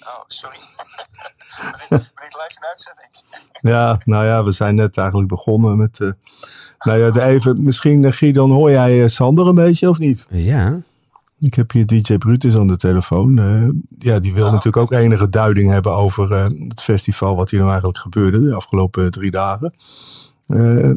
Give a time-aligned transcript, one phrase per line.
[0.00, 0.56] Oh, sorry.
[1.88, 3.10] ben, ik, ben ik live in uitzending?
[3.60, 6.00] Ja, nou ja, we zijn net eigenlijk begonnen met...
[6.00, 6.08] eh,
[6.78, 10.26] nou ja, de even, misschien uh, Gideon, hoor jij eh, Sander een beetje of niet?
[10.30, 10.80] Ja.
[11.40, 13.38] Ik heb hier DJ Brutus aan de telefoon.
[13.38, 13.68] Eh,
[13.98, 17.70] ja, die wil natuurlijk ook enige duiding hebben over eh, het festival, wat hier nou
[17.70, 19.74] eigenlijk gebeurde de afgelopen drie dagen.
[20.46, 20.90] Eh,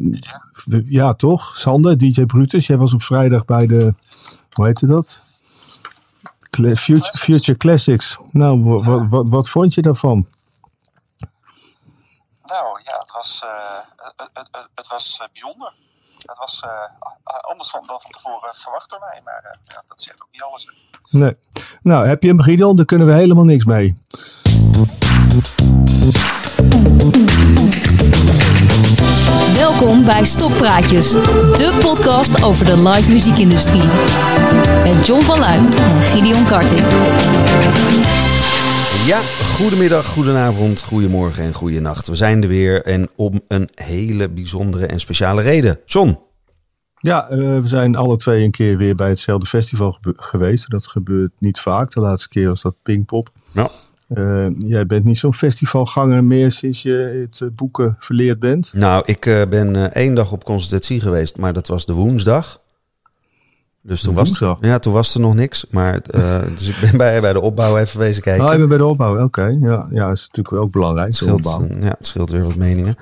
[0.84, 1.56] ja, toch?
[1.56, 3.94] Sander, DJ Brutus, jij was op vrijdag bij de,
[4.52, 5.22] hoe heette dat?
[6.54, 8.18] Future, Future Classics.
[8.30, 10.26] Nou, wa- wa- wat, wat vond je daarvan?
[12.44, 15.72] Nou ja, het was, eh, het, het, het, was eh, bijzonder.
[16.16, 20.02] Het was eh, a- anders dan, van tevoren verwacht door mij, maar eh, ja, dat
[20.02, 20.66] zegt ook niet alles.
[21.10, 21.18] hè.
[21.18, 21.36] Nee.
[21.82, 22.76] Nou, heb je hem, Gideon?
[22.76, 23.94] Daar kunnen we helemaal niks mee.
[29.54, 33.82] Welkom bij Stoppraatjes, de podcast over de live muziekindustrie.
[35.04, 36.80] John van Luijn en Gideon Karting.
[39.06, 39.20] Ja,
[39.56, 42.06] goedemiddag, goedenavond, goedemorgen en goedenacht.
[42.06, 45.80] We zijn er weer en om een hele bijzondere en speciale reden.
[45.84, 46.18] John,
[46.98, 50.70] Ja, eh, we zijn alle twee een keer weer bij hetzelfde festival gebe- geweest.
[50.70, 51.92] Dat gebeurt niet vaak.
[51.92, 53.28] De laatste keer was dat Pinkpop.
[53.52, 53.68] Ja.
[54.08, 58.72] Eh, jij bent niet zo'n festivalganger meer sinds je het eh, boeken verleerd bent.
[58.74, 62.62] nou, ik eh, ben één dag op consultatie geweest, maar dat was de woensdag.
[63.86, 65.66] Dus toen was, ja, toen was er nog niks.
[65.70, 68.50] Maar, eh, dus ik ben bij, bij de opbouw even wezen kijken.
[68.50, 69.22] Je bent bij de opbouw.
[69.22, 71.06] Oké, ja, ja, is natuurlijk ook belangrijk.
[71.06, 71.78] het, scheelt, opbouw.
[71.80, 72.96] ja, het scheelt weer wat meningen.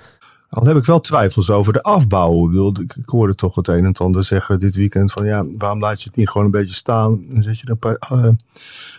[0.49, 2.51] Al heb ik wel twijfels over de afbouw.
[2.71, 5.81] Ik, ik, hoorde toch het een en het ander zeggen dit weekend van ja, waarom
[5.81, 8.25] laat je het niet gewoon een beetje staan en zet je er een paar, eh,
[8.25, 8.41] een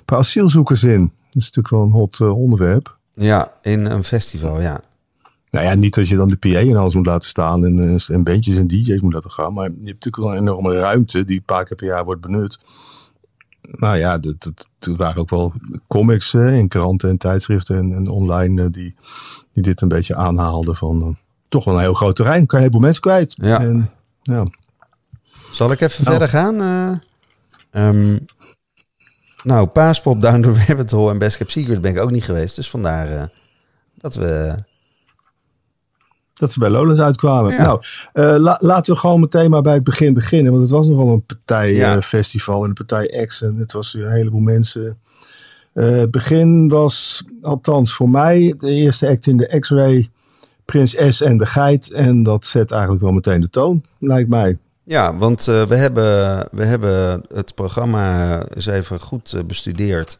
[0.05, 1.01] paar asielzoekers in.
[1.01, 2.97] Dat is natuurlijk wel een hot eh, onderwerp.
[3.13, 4.81] Ja, in een festival, ja.
[5.53, 8.15] Nou ja, niet dat je dan de PA en alles moet laten staan en, eh,
[8.15, 9.53] en bandjes en DJ's moet laten gaan.
[9.53, 12.21] Maar je hebt natuurlijk wel een enorme ruimte die een paar keer per jaar wordt
[12.21, 12.59] benut.
[13.71, 14.19] Nou ja,
[14.79, 15.53] er waren ook wel
[15.87, 18.95] comics eh, in kranten en tijdschriften en, en online eh, die,
[19.53, 21.07] die dit een beetje aanhaalden van eh,
[21.49, 22.45] toch wel een heel groot terrein.
[22.45, 23.33] Kan je een heleboel mensen kwijt.
[23.37, 23.59] Ja.
[23.59, 23.89] En,
[24.21, 24.45] ja.
[25.51, 26.17] Zal ik even Nou.
[26.17, 26.61] verder gaan?
[26.61, 28.17] Eh, ehm,
[29.43, 32.55] nou, Paaspop, Down the Rabbit Hole en Best Kept Secret ben ik ook niet geweest.
[32.55, 33.31] Dus vandaar
[33.95, 34.55] dat we...
[36.33, 37.51] Dat ze bij Lowlands uitkwamen.
[37.53, 37.61] Ja.
[37.61, 37.81] Nou,
[38.13, 40.51] eh, la- laten we gewoon meteen maar bij het begin beginnen.
[40.51, 41.35] Want het was nogal een Ja.
[41.35, 43.41] partijfestival en een partij X.
[43.41, 44.97] En het was een heleboel mensen.
[45.73, 50.09] Eh, het begin was, althans voor mij, de eerste act in de X-Ray.
[50.65, 51.91] Prins S en de Geit.
[51.91, 54.57] En dat zet eigenlijk wel meteen de toon, lijkt mij.
[54.83, 56.03] Ja, want eh, we, hebben,
[56.51, 60.17] we hebben het programma eens even goed eh, bestudeerd.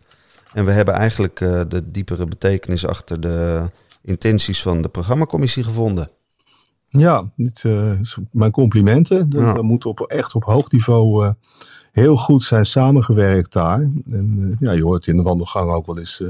[0.53, 3.61] En we hebben eigenlijk eh, de diepere betekenis achter de
[4.03, 6.09] intenties van de programmacommissie gevonden.
[6.89, 7.91] Ja, dit, eh,
[8.31, 9.29] mijn complimenten.
[9.31, 9.61] Er Ja.
[9.61, 11.31] moet op, echt op hoog niveau eh,
[11.91, 13.79] heel goed zijn samengewerkt daar.
[14.09, 16.23] En eh, ja, je hoort in de wandelgang ook wel eens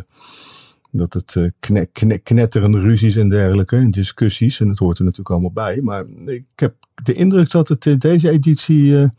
[0.91, 5.03] dat het eh, kne, kne- knetterende ruzies en dergelijke, en discussies, en dat hoort er
[5.03, 5.81] natuurlijk allemaal bij.
[5.81, 9.11] Maar ik heb de indruk dat het in deze editie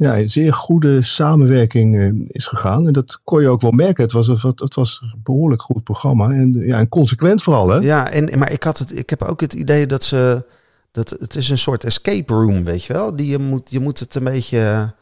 [0.00, 2.86] ja, een zeer goede samenwerking eh, is gegaan.
[2.86, 4.02] En dat kon je ook wel merken.
[4.04, 6.30] Het was, een- het was een behoorlijk goed programma.
[6.30, 7.76] En, ja, en consequent vooral, hè?
[7.78, 10.44] Ja, en, maar ik, had het, ik heb ook het idee dat ze...
[10.92, 13.16] Dat het is een soort escape room, weet je wel?
[13.16, 14.92] Die je, moet, je moet het een beetje...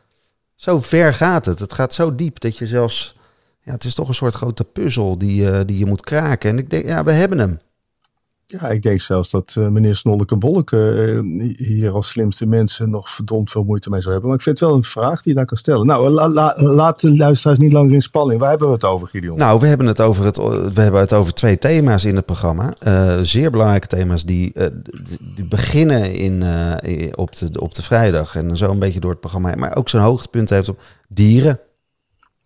[0.55, 1.59] Zo ver gaat het.
[1.59, 3.17] Het gaat zo diep dat je zelfs...
[3.63, 6.51] Ja, het is toch een soort grote puzzel die, die je moet kraken.
[6.51, 7.59] En ik denk, ja, we hebben hem.
[8.51, 13.11] Ja, ik denk zelfs dat eh, meneer Snolleke Bolleke eh, hier als slimste mensen nog
[13.11, 14.29] verdomd veel moeite mee zou hebben.
[14.31, 15.87] Maar ik vind het wel een vraag die je daar kan stellen.
[15.87, 18.41] Nou, la- la- laat de luisteraars niet langer in spanning.
[18.41, 19.39] Waar hebben we het over, Gideon?
[19.39, 20.37] Nou, we hebben het over, het,
[20.75, 22.75] we hebben het over twee thema's in het programma.
[22.79, 24.67] Eh, zeer belangrijke thema's die, eh,
[25.37, 29.21] die beginnen in, eh, op, de, op de vrijdag en zo een beetje door het
[29.21, 29.55] programma.
[29.57, 31.61] Maar ook zijn hoogtepunt heeft op dieren.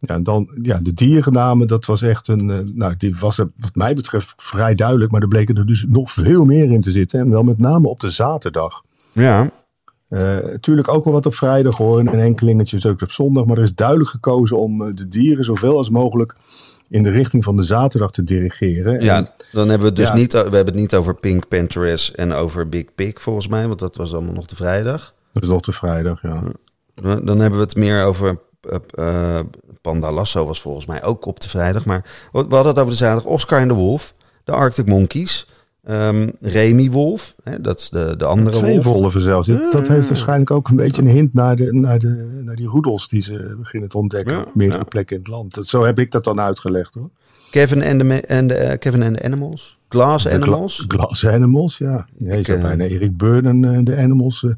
[0.05, 3.51] Ja, en dan, ja, de dierennamen, dat was echt een, eh, nou, die was er
[3.57, 5.11] wat mij betreft vrij duidelijk.
[5.11, 7.21] Maar er bleken er dus nog veel meer in te zitten.
[7.21, 8.83] En wel met name op de zaterdag.
[9.13, 9.51] Ja,
[10.09, 11.99] Eh natuurlijk ook wel wat op vrijdag hoor.
[11.99, 13.45] En een enkelingetje ook op zondag.
[13.45, 16.35] Maar er is duidelijk gekozen om eh, de dieren zoveel als mogelijk
[16.89, 18.99] in de richting van de zaterdag te dirigeren.
[18.99, 20.15] En- ja dan hebben we het dus Ja.
[20.15, 23.79] niet, we hebben het niet over Pink Panthers en over Big Pig volgens mij, want
[23.79, 25.15] dat was allemaal nog de vrijdag.
[25.33, 26.43] Dat is nog de vrijdag, ja.
[26.95, 28.39] Dan dan hebben we het meer over
[29.83, 31.85] Panda Lasso was volgens mij ook op de vrijdag.
[31.85, 33.33] Maar we hadden het over de zaterdag.
[33.33, 34.15] Oscar en de Wolf,
[34.45, 35.47] de Arctic Monkeys,
[35.85, 38.85] ehm Remy Wolf, hè, dat is de, de andere Twee wolf.
[38.85, 39.47] wolven zelfs.
[39.47, 42.67] Dat- Dat heeft waarschijnlijk ook een beetje een hint naar, de, naar, de, naar die
[42.67, 44.85] roedels die ze beginnen te ontdekken Ja, op meerdere ja.
[44.89, 45.55] plekken in het land.
[45.55, 47.11] Dat, zo heb ik dat dan uitgelegd hoor.
[47.51, 50.85] Kevin en de, en de, eh, Kevin and the Animals, Glass De gla- Animals.
[50.89, 52.07] Glass Animals, ja.
[52.19, 54.53] je Ik, zou eh, bijna Erik Burden en de Animals eh,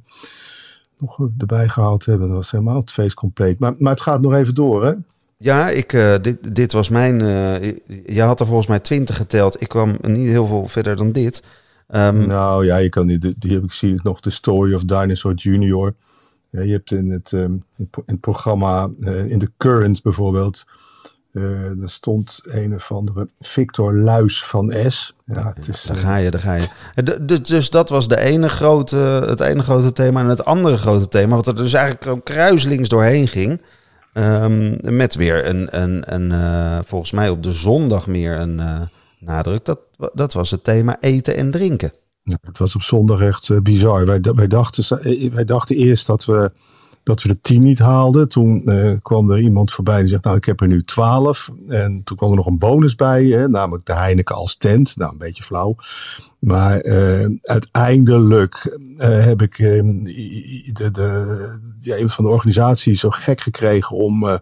[0.98, 2.28] nog erbij gehaald hebben.
[2.28, 3.58] Dat was helemaal het feest compleet.
[3.58, 4.92] Maar, maar het gaat nog even door hè.
[5.38, 7.20] Ja, ik, eh, dit, dit was mijn.
[7.20, 7.76] eh,
[8.06, 9.60] je had er volgens mij twintig geteld.
[9.60, 11.42] Ik kwam niet heel veel verder dan dit.
[11.88, 15.34] Ehm, Nou ja, je kan die, die heb ik zie nog, The Story of Dinosaur
[15.34, 15.94] Junior.
[16.50, 20.64] Ja, je hebt in het, ehm, in het programma, eh, in The Current bijvoorbeeld,
[21.32, 25.14] er stond een of andere Victor Luis van S.
[25.24, 26.68] Ja, het is, Daar ga je, daar ga je.
[27.42, 28.96] Dus dat was de ene grote,
[29.26, 30.20] het ene grote thema.
[30.20, 33.60] En het andere grote thema, wat er dus eigenlijk kruislinks doorheen ging.
[34.14, 38.80] Ehm, met weer een, een, een eh, volgens mij op de zondag meer een eh,
[39.18, 39.64] nadruk.
[39.64, 39.80] Dat,
[40.12, 41.92] dat was het thema eten en drinken.
[42.24, 44.06] Het was op zondag echt eh, bizar.
[44.06, 45.02] Wij, wij, dachten,
[45.34, 46.50] wij dachten eerst dat we,
[47.04, 48.28] dat we de tien niet haalden.
[48.28, 51.50] Toen eh, kwam er iemand voorbij die zegt, nou ik heb er nu twaalf.
[51.68, 54.96] En toen kwam er nog een bonus bij, hè, namelijk de Heineken als tent.
[54.96, 55.76] Nou, een beetje flauw.
[56.38, 63.00] Maar eh, uiteindelijk eh, heb ik eh, i- de, de, ja, een van de organisaties
[63.00, 64.38] zo gek gekregen om...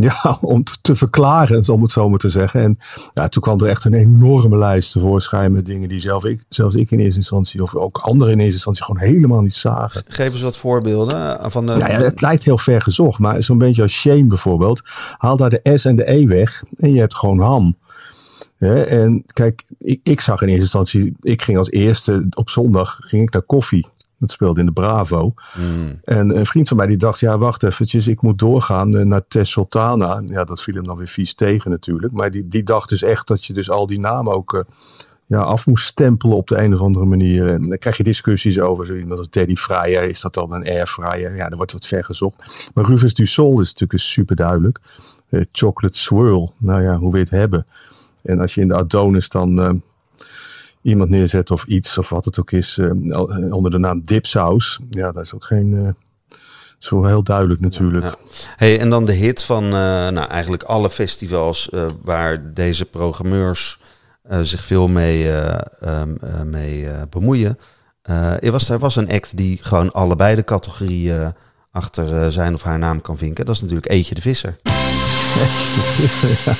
[0.08, 2.60] ja, om te, verklaren, om het zo maar te zeggen.
[2.60, 2.78] En
[3.12, 6.74] ja, toen kwam er echt een enorme lijst tevoorschijn met dingen die zelf ik, zelfs
[6.74, 10.02] ik in eerste instantie, of ook anderen in eerste instantie, gewoon helemaal niet zagen.
[10.08, 11.72] Geef eens wat voorbeelden eh, van de.
[11.72, 14.82] Nou ja, het lijkt heel ver gezocht, maar zo'n beetje als Shane bijvoorbeeld,
[15.18, 17.76] haal daar de S en de E weg en je hebt gewoon ham.
[18.58, 23.22] En kijk, ik, ik zag in eerste instantie, ik ging als eerste op zondag ging
[23.22, 23.86] ik naar koffie.
[24.20, 25.34] Dat speelde in de Bravo.
[25.52, 25.92] Hmm.
[26.04, 29.26] En een vriend van mij die dacht, ja wacht eventjes, ik moet doorgaan eh, naar
[29.28, 30.22] Tess Sultana.
[30.26, 32.12] Ja, dat viel hem dan weer vies tegen natuurlijk.
[32.12, 34.60] Maar die, die dacht dus echt dat je dus al die namen ook eh,
[35.26, 37.48] ja, af moest stempelen op de een of andere manier.
[37.48, 40.02] En dan krijg je discussies over zo iemand als Teddy Fryer.
[40.02, 41.36] Is dat dan een airfryer?
[41.36, 42.70] Ja, er wordt wat ver gezocht.
[42.74, 44.80] Maar Rufus du Sol is natuurlijk super duidelijk.
[45.28, 47.66] Eh, chocolate swirl, nou ja, hoe wil je het hebben?
[48.22, 49.82] En als je in de Adonis dan
[50.82, 54.78] iemand neerzet of iets of wat het ook is eh, al- onder de naam dipsaus.
[54.90, 55.74] Ja, dat is ook geen...
[55.86, 56.38] eh,
[56.78, 58.04] zo heel duidelijk natuurlijk.
[58.04, 58.14] Ja.
[58.56, 59.70] Hey, en dan de hit van eh,
[60.08, 63.80] nou, eigenlijk alle festivals eh, waar deze programmeurs
[64.22, 67.58] eh, zich veel mee, eh, ehm, eh, mee eh, bemoeien.
[68.02, 71.28] Eh, er, was, er was een act die gewoon allebei de categorieën eh,
[71.70, 73.44] achter eh, zijn of haar naam kan vinken.
[73.46, 74.56] Dat is natuurlijk Eetje de Visser.
[76.44, 76.54] ja.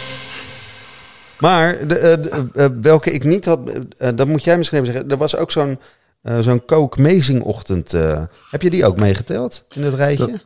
[1.41, 3.61] Maar de, eh, de, eh, welke ik niet had,
[3.99, 5.11] eh, dat moet jij misschien even zeggen.
[5.11, 5.79] Er was ook zo'n
[6.23, 7.95] eh zo'n kookmezingochtend.
[7.95, 10.39] eh heb je die ook meegeteld in het rijtje?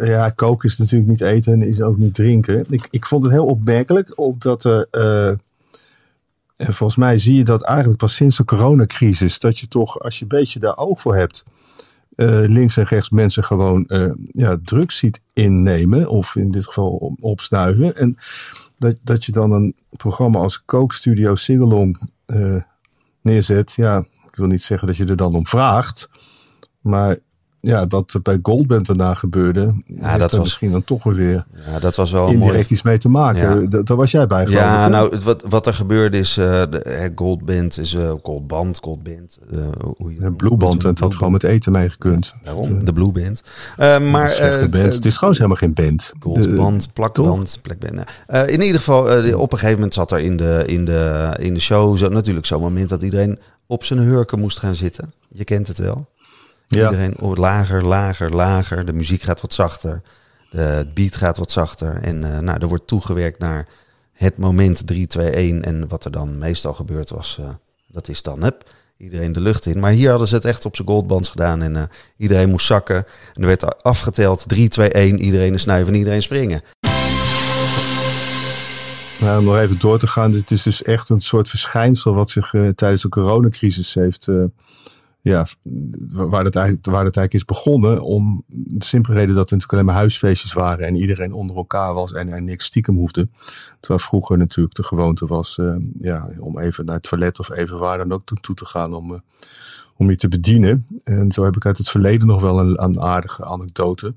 [0.00, 2.64] Ja, koken is natuurlijk niet eten en is ook niet drinken.
[2.68, 5.28] Ik, ik vond het heel opmerkelijk, omdat er, eh,
[6.56, 10.16] en volgens mij zie je dat eigenlijk pas sinds de coronacrisis, dat je toch, als
[10.18, 11.44] je een beetje daar oog voor hebt,
[12.16, 16.90] eh, links en rechts mensen gewoon eh, ja, drugs ziet innemen, of in dit geval
[16.90, 17.96] op- opsnuiven.
[17.96, 18.16] En
[18.82, 22.62] dat, dat je dan een programma als Kookstudio Singalong eh
[23.20, 23.72] neerzet.
[23.72, 26.10] Ja, ik wil niet zeggen dat je er dan om vraagt,
[26.80, 27.18] maar
[27.64, 31.78] ja, er bij Goldband daarna gebeurde, ja, dat dat was- misschien dan toch weer Ja,
[31.78, 32.66] dat was wel indirect mooi...
[32.68, 33.68] iets mee te maken.
[33.70, 33.82] Ja.
[33.82, 34.60] Daar was jij bij, geloof.
[34.60, 39.38] Ja, nou, wat, wat er gebeurde is, eh de eh, Goldband is uh, Goldband, Goldband.
[39.52, 39.58] eh,
[39.98, 42.34] hoe je- Ja, Blueband, en het had gewoon met eten mee gekund.
[42.44, 43.42] Daarom, de Blue Band.
[43.76, 44.94] Eh, maar band.
[44.94, 46.12] het is trouwens helemaal geen band.
[46.20, 48.00] Goldband, plakband, plakband.
[48.26, 49.02] Eh, in ieder geval,
[49.38, 52.46] op een gegeven moment zat er in de, in de, in de show zo, natuurlijk
[52.46, 55.12] zo'n moment dat iedereen op zijn hurken moest gaan zitten.
[55.34, 56.06] Je kent het wel.
[56.74, 56.90] Ja.
[56.90, 58.86] Iedereen oh, lager, lager, lager.
[58.86, 60.02] De muziek gaat wat zachter.
[60.50, 61.98] De het beat gaat wat zachter.
[62.02, 63.66] En eh, nou, er wordt toegewerkt naar
[64.12, 65.64] het moment 3, 2, 1.
[65.64, 67.48] En wat er dan meestal gebeurd was, eh,
[67.86, 69.78] dat is dan hup, iedereen de lucht in.
[69.80, 71.62] Maar hier hadden ze het echt op zijn goldbands gedaan.
[71.62, 71.82] En eh,
[72.16, 73.04] iedereen moest zakken.
[73.34, 75.18] En er werd afgeteld 3, 2, 1.
[75.18, 76.62] Iedereen een snuiven en iedereen springen.
[79.20, 80.32] Nou, om nog even door te gaan.
[80.32, 84.28] Dit is dus echt een soort verschijnsel wat zich tijdens de coronacrisis heeft...
[85.22, 85.46] ja,
[86.12, 88.02] waar het, eigenlijk, waar het eigenlijk is begonnen.
[88.02, 90.86] Om de simpele reden dat er natuurlijk alleen maar huisfeestjes waren.
[90.86, 93.28] En iedereen onder elkaar was en er niks stiekem hoefde.
[93.80, 97.78] Terwijl vroeger natuurlijk de gewoonte was eh, ja, om even naar het toilet of even
[97.78, 98.94] waar dan ook toe te gaan.
[98.94, 99.20] Om, eh,
[99.96, 100.86] om je te bedienen.
[101.04, 104.14] En zo heb ik uit het verleden nog wel een, een aardige anekdote.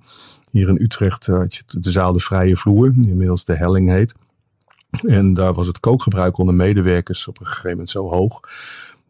[0.52, 2.92] Hier in Utrecht eh, had je de zaal De Vrije Vloer.
[2.92, 4.16] Die inmiddels de Helling heet.
[5.04, 8.40] En daar was het kookgebruik onder medewerkers op een gegeven moment zo hoog.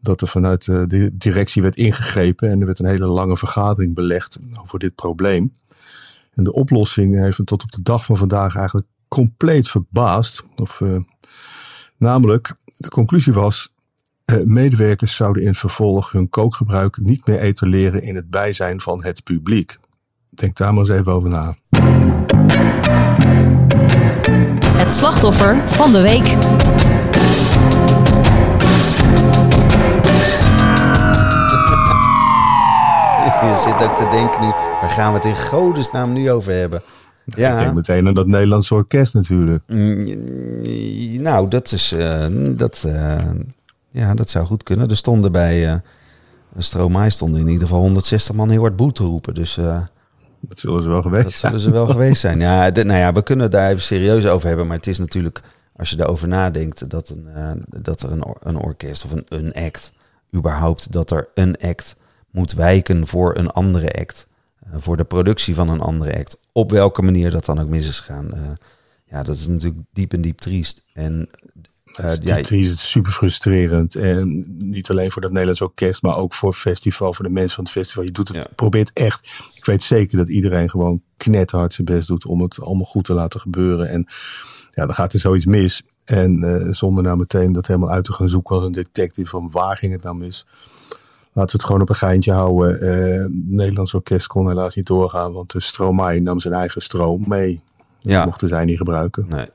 [0.00, 2.50] Dat er vanuit eh, de directie werd ingegrepen.
[2.50, 5.52] En er werd een hele lange vergadering belegd over dit probleem.
[6.34, 10.44] En de oplossing heeft me tot op de dag van vandaag eigenlijk compleet verbaasd.
[10.56, 10.96] Of, eh,
[11.98, 13.74] namelijk, de conclusie was.
[14.24, 19.24] eh, medewerkers zouden in vervolg hun kookgebruik niet meer etaleren in het bijzijn van het
[19.24, 19.78] publiek.
[20.30, 21.54] Denk daar maar eens even over na.
[24.76, 26.36] Het slachtoffer van de week.
[33.42, 34.46] Je zit ook te denken nu,
[34.80, 36.82] waar gaan we het in godesnaam nu over hebben?
[37.24, 37.52] Ja.
[37.52, 39.62] Ik denk meteen aan dat Nederlandse orkest natuurlijk.
[39.66, 41.92] Mm, Nou, dat is.
[41.92, 42.26] eh,
[42.56, 43.18] dat, eh,
[43.90, 44.88] ja, dat zou goed kunnen.
[44.88, 45.68] Er stonden bij.
[45.68, 45.74] eh
[46.58, 49.34] Stromae stonden in ieder geval 160 man heel hard boe te roepen.
[49.34, 49.54] Dus
[50.40, 51.52] Dat zullen ze wel geweest dat zijn.
[51.52, 52.40] zullen ze wel geweest zijn.
[52.40, 54.66] Ja, dit- nou ja, we kunnen het daar even serieus over hebben.
[54.66, 55.42] Maar het is natuurlijk,
[55.76, 59.52] als je daarover nadenkt, dat, een, dat er een, or- een orkest of een, een
[59.54, 59.92] act,
[60.34, 61.96] überhaupt, dat er een act
[62.36, 64.26] moet wijken voor een andere act.
[64.60, 66.38] eh, voor de productie van een andere act.
[66.52, 68.32] Op welke manier dat dan ook mis is gegaan.
[68.34, 68.40] eh,
[69.04, 70.84] ja, dat is natuurlijk diep en diep triest.
[70.92, 71.28] En
[71.84, 73.94] eh, Het ja, is- is het super frustrerend.
[73.94, 77.54] En niet alleen voor dat Nederlands orkest, maar ook voor het festival, voor de mensen
[77.54, 78.02] van het festival.
[78.04, 78.46] Je doet het, Ja.
[78.54, 79.28] probeert echt.
[79.54, 83.12] Ik weet zeker dat iedereen gewoon knetterhard zijn best doet om het allemaal goed te
[83.14, 83.88] laten gebeuren.
[83.88, 84.06] En
[84.70, 85.82] ja, dan gaat er zoiets mis.
[86.04, 89.50] En eh, zonder nou meteen dat helemaal uit te gaan zoeken als een detective van
[89.50, 90.46] waar ging het nou mis.
[91.36, 92.80] Laten we het gewoon op een geintje houden.
[92.80, 97.24] Eh, het Nederlands orkest kon helaas niet doorgaan, want de Stromae nam zijn eigen stroom
[97.26, 97.62] mee.
[98.00, 98.24] ja.
[98.24, 99.26] Mochten zij niet gebruiken.
[99.28, 99.46] Nee.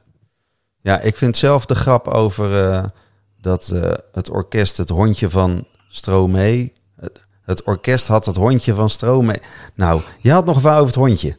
[0.81, 2.83] Ja, ik vind zelf de grap over eh,
[3.41, 6.73] dat eh, het orkest het hondje van Stromae...
[6.95, 9.41] Het, het orkest had het hondje van Stromae...
[9.75, 11.35] Nou, je had nog wel over het hondje.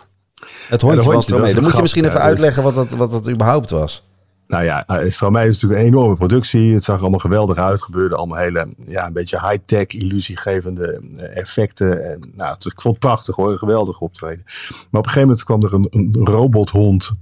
[0.69, 1.55] Het hondje, hondje, van dat Stromae.
[1.55, 4.05] Dan moet je misschien ja, even dus- uitleggen wat dat, wat dat überhaupt was.
[4.53, 6.73] Nou ja, eh, Stromae is natuurlijk een enorme productie.
[6.73, 7.83] Het zag allemaal geweldig uit.
[7.83, 12.05] Gebeurde allemaal hele, ja, een beetje high-tech, illusiegevende eh, effecten.
[12.11, 14.43] En, nou, het, ik vond het prachtig hoor, een geweldig optreden.
[14.45, 17.13] Maar op een gegeven moment kwam er een, een robothond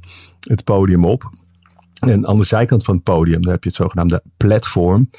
[0.40, 1.22] het podium op.
[2.00, 5.10] En aan de zijkant van het podium, daar heb je het zogenaamde platform,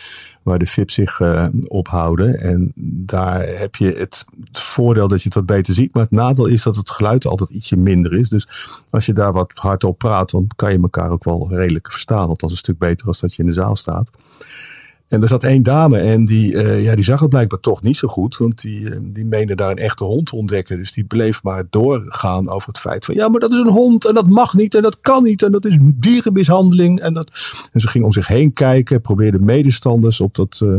[0.43, 2.39] waar de VIP zich eh, ophouden.
[2.39, 2.71] En
[3.05, 6.45] daar heb je het, het voordeel dat je het wat beter ziet, maar het nadeel
[6.45, 8.29] is dat het geluid altijd ietsje minder is.
[8.29, 8.47] Dus
[8.89, 12.27] als je daar wat hard op praat, dan kan je elkaar ook wel redelijk verstaan.
[12.27, 14.11] Althans een stuk beter als dat je in de zaal staat.
[15.11, 17.97] En er zat één dame en die, eh, ja, die zag het blijkbaar toch niet
[17.97, 18.37] zo goed.
[18.37, 20.77] Want die, eh, die meende daar een echte hond te ontdekken.
[20.77, 23.15] Dus die bleef maar doorgaan over het feit van...
[23.15, 25.43] ja, maar dat is een hond en dat mag niet en dat kan niet...
[25.43, 26.99] en dat is dierenmishandeling.
[26.99, 27.31] En, dat...
[27.71, 30.77] en ze ging om zich heen kijken, probeerde medestanders op dat, eh,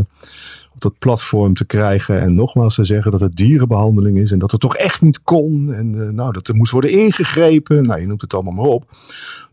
[0.83, 2.21] dat platform te krijgen.
[2.21, 4.33] En nogmaals te zeggen dat het dierenbehandeling is...
[4.33, 5.75] en dat het toch echt niet kon.
[5.75, 7.83] En eh, nou, dat er moest worden ingegrepen.
[7.83, 8.85] Nou, je noemt het allemaal maar op.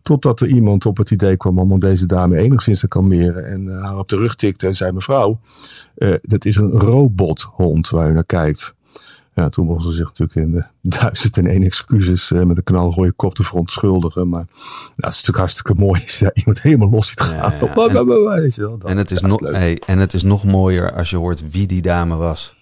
[0.02, 3.46] Totdat er iemand op het idee kwam om deze dame enigszins te kalmeren.
[3.46, 5.40] En eh, haar op de rug tikte en zei: Mevrouw,
[5.96, 8.78] eh, dat is een robothond waar u naar kijkt.
[9.34, 10.66] Ja, toen mochten ze zich natuurlijk in de
[11.00, 14.30] duizend en één excuses eh, met een knalrooie kop te verontschuldigen.
[14.30, 17.36] Maar nou, het is natuurlijk hartstikke mooi als je daar iemand helemaal los ziet gaan.
[17.36, 18.40] Ja, ja.
[18.40, 21.16] Weet je wel, En het, is nog, hey, en het is nog mooier als je
[21.16, 22.58] hoort wie die dame was.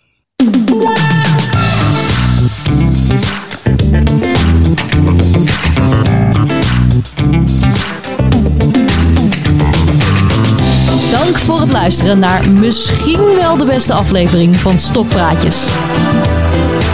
[11.11, 15.67] Dank voor het luisteren naar misschien wel de beste aflevering van Stokpraatjes.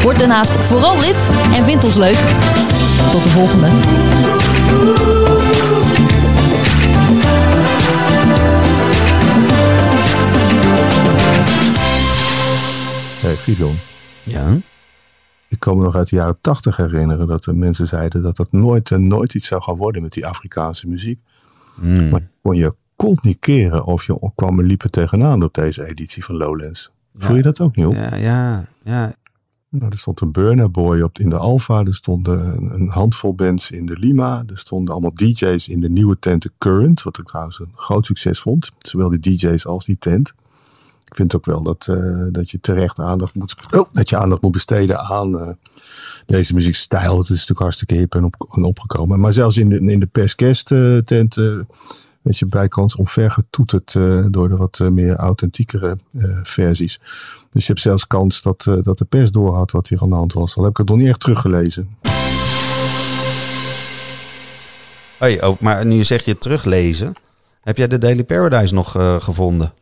[0.03, 2.17] Word daarnaast vooral lid en vind ons leuk.
[3.11, 3.67] Tot de volgende.
[13.21, 13.75] Hey, Gideon,
[14.23, 14.57] Ja?
[15.47, 18.51] ik kan me nog uit de jaren tachtig herinneren dat er mensen zeiden dat dat
[18.51, 21.19] nooit en nooit iets zou gaan worden met die Afrikaanse muziek.
[21.75, 22.09] Hmm.
[22.09, 26.23] Maar kon je kont niet keren of je kwam er liepen tegenaan op deze editie
[26.23, 26.91] van Lowlands.
[27.17, 27.93] Voel je dat ook niet op?
[27.93, 29.15] Ja, ja, ja.
[29.79, 31.83] Nou, er stond een Burner Boy op in de Alfa.
[31.83, 34.43] Er stonden een, handvol bands in de Lima.
[34.47, 37.03] Er stonden allemaal DJ's in de nieuwe tent Current.
[37.03, 38.71] Wat ik trouwens een groot succes vond.
[38.77, 40.33] Zowel die DJ's als die tent.
[41.05, 44.41] Ik vind ook wel dat, eh, dat je terecht aandacht moet, oh, dat je aandacht
[44.41, 45.47] moet besteden aan eh,
[46.25, 47.17] deze muziekstijl.
[47.17, 49.19] Het is natuurlijk hartstikke hip en, op, en opgekomen.
[49.19, 51.35] Maar zelfs in de, in de perskerst eh, tent
[52.23, 56.99] weet je bijkans omvergetoeterd eh door de wat eh, meer authentiekere eh, versies.
[57.49, 60.33] Dus je hebt zelfs kans dat, dat de pers doorhad wat hier aan de hand
[60.33, 60.57] was.
[60.57, 61.97] Al heb ik het nog niet echt teruggelezen.
[65.17, 67.13] Hey, oh, maar nu zeg je teruglezen.
[67.61, 68.91] Heb jij de Daily Paradise nog
[69.23, 69.73] gevonden?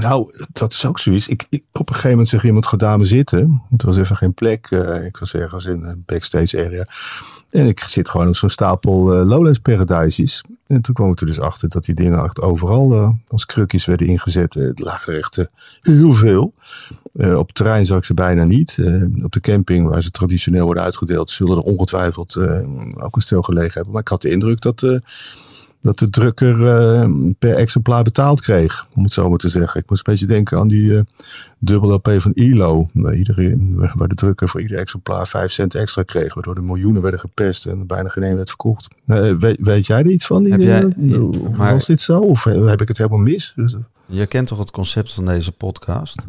[0.00, 1.28] Nou, dat is ook zoiets.
[1.28, 3.62] Ik, ik, op een gegeven moment zeg iemand, ga maar zitten.
[3.70, 4.70] Het was even geen plek.
[4.70, 6.84] eh, ik was ergens in een backstage area.
[7.50, 10.44] En ik zit gewoon op zo'n stapel eh, Lowlands Paradises.
[10.66, 13.84] En toen kwam ik er dus achter dat die dingen echt overal eh, als krukjes
[13.84, 14.54] werden ingezet.
[14.54, 15.44] Het lagen er echt
[15.80, 16.54] heel veel.
[17.12, 18.78] Op het terrein zag ik ze bijna niet.
[19.22, 22.36] Op de camping waar ze traditioneel worden uitgedeeld, zullen er ongetwijfeld
[22.96, 23.92] ook een stel gelegen hebben.
[23.92, 25.00] Maar ik had de indruk dat,
[25.82, 28.86] dat de drukker eh, per exemplaar betaald kreeg.
[28.94, 29.80] Om het zo maar te zeggen.
[29.80, 31.02] Ik moest een beetje denken aan die eh
[31.58, 32.88] dubbele LP van ILO.
[32.94, 33.56] Waar, iedere,
[33.94, 36.34] waar de drukker voor ieder exemplaar 5 cent extra kreeg.
[36.34, 38.88] Waardoor de miljoenen werden gepest en er bijna geen één werd verkocht.
[39.06, 40.42] Eh, weet, weet jij er iets van?
[40.42, 40.92] Die, Heb jij-
[41.56, 42.18] maar- was dit zo?
[42.20, 43.52] Of heb ik het helemaal mis?
[43.56, 46.26] Dus, Je kent toch het concept van deze podcast?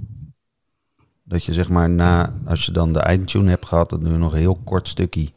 [1.23, 4.31] Dat je zeg maar na, als je dan de eindtune hebt gehad, dat nu nog
[4.33, 5.27] een heel kort stukje.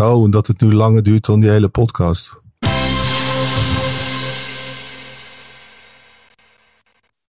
[0.00, 2.40] Oh, en dat het nu langer duurt dan die hele podcast.